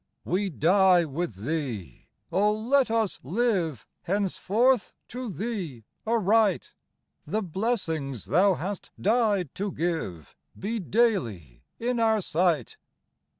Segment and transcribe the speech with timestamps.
[0.25, 6.73] We die with Thee: oh, let us live Henceforth to Thee aright!
[7.27, 12.77] The blessings Thou hast died to give Be daily in our sight.